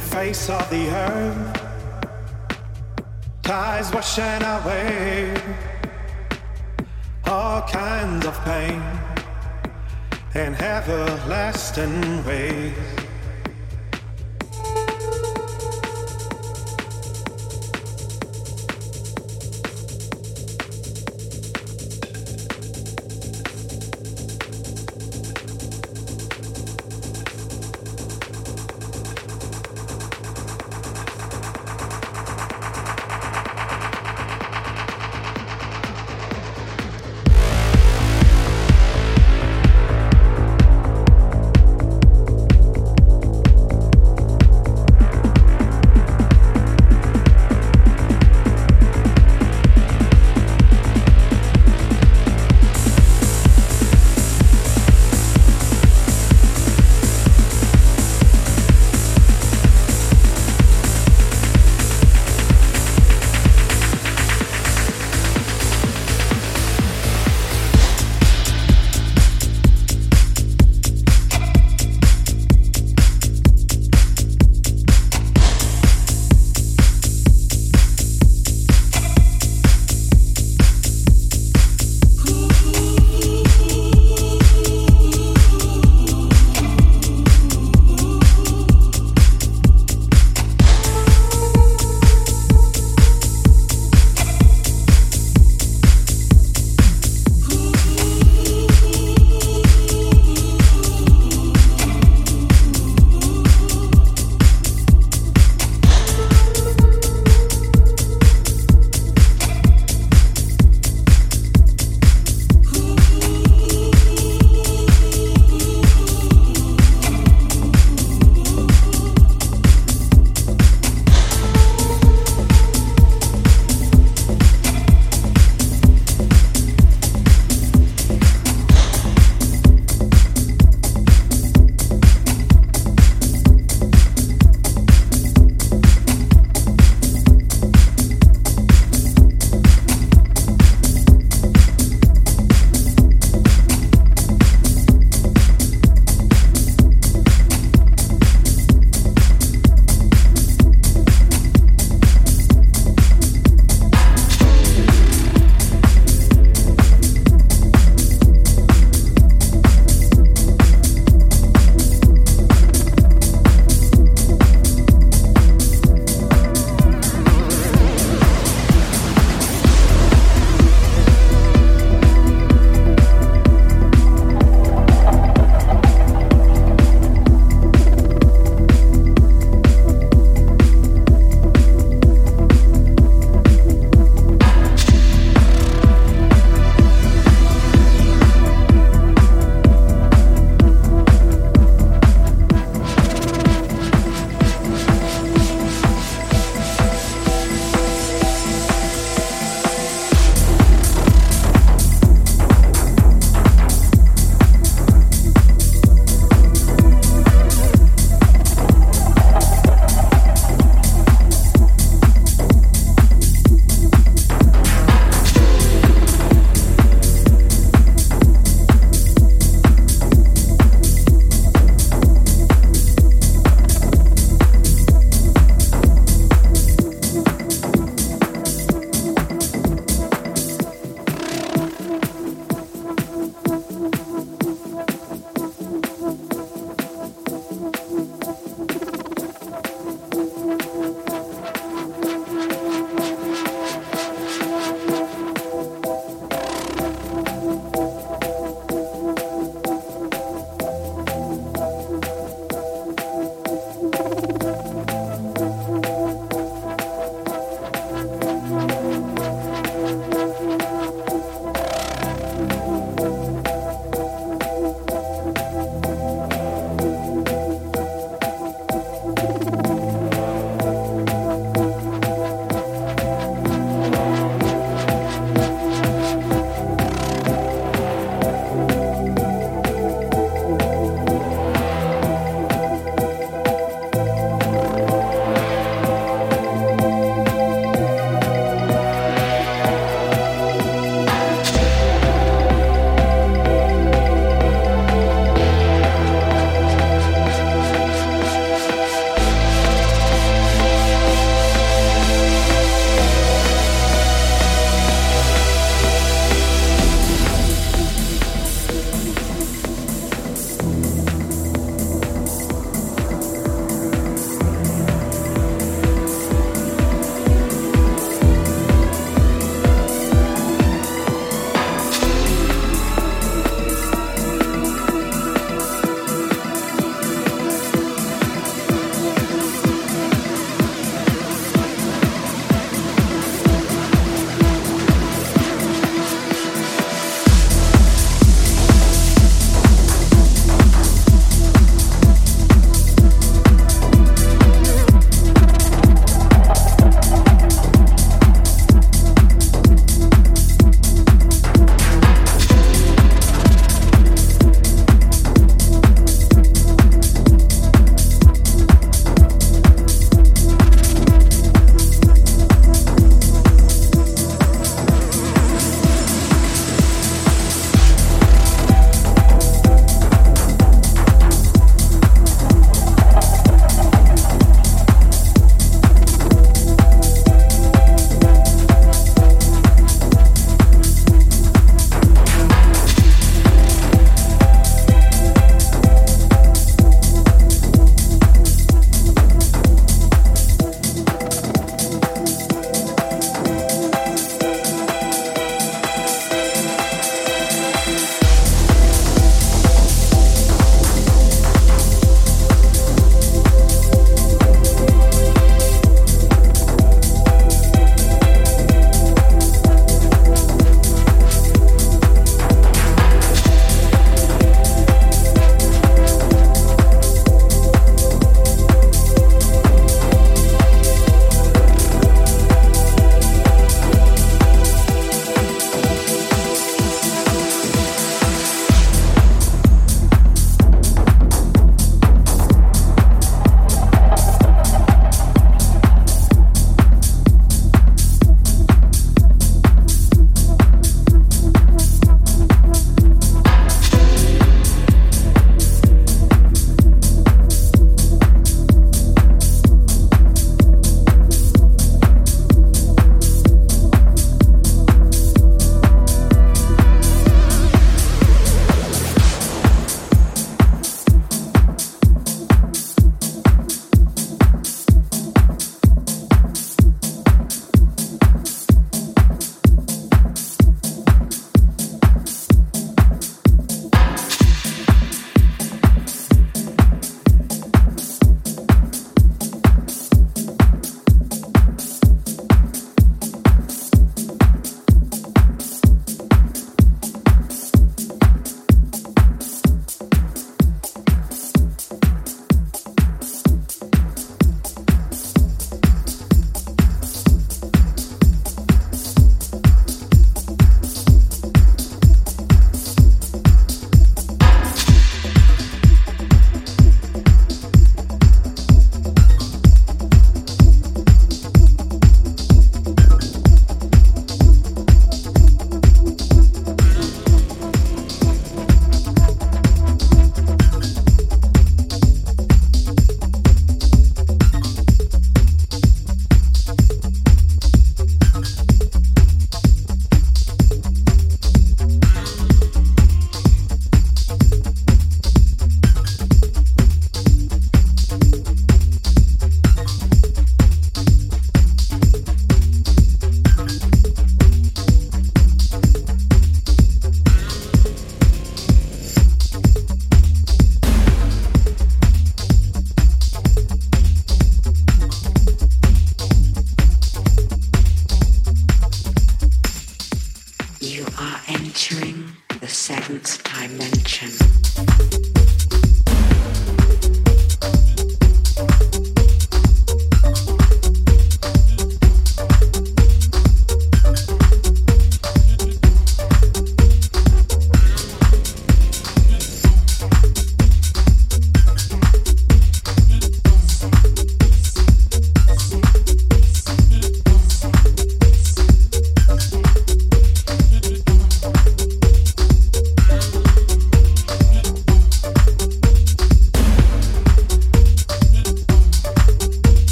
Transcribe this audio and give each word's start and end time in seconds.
face 0.00 0.48
of 0.50 0.68
the 0.70 0.88
earth. 0.88 1.62
Ties 3.42 3.92
washing 3.92 4.42
away 4.42 5.40
all 7.24 7.62
kinds 7.62 8.26
of 8.26 8.38
pain 8.44 8.82
in 10.34 10.54
everlasting 10.56 12.24
ways. 12.24 12.97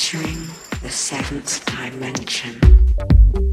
entering 0.00 0.48
the 0.80 0.88
seventh 0.88 1.62
dimension. 1.66 3.49